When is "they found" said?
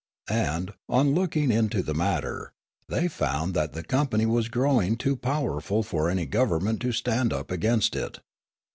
2.89-3.53